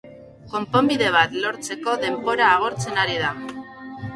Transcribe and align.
Konponbide 0.53 1.09
bat 1.17 1.35
lortzeko 1.43 1.93
denbora 2.05 2.49
agortzen 2.55 2.99
ari 3.03 3.21
da. 3.27 3.31